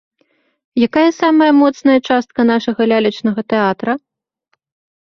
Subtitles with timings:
[0.87, 3.93] Якая самая моцная частка нашага лялечнага тэатра?